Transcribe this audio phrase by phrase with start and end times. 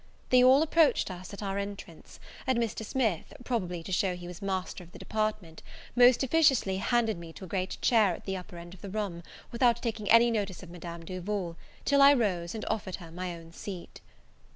[0.31, 2.83] They all approached us at our entrance; and Mr.
[2.83, 5.61] Smith, probably to show he was master of the department,
[5.95, 9.21] most officiously handed me to a great chair at the upper end of the room,
[9.51, 13.53] without taking any notice of Madame Duval, till I rose and offered her my own
[13.53, 14.01] seat.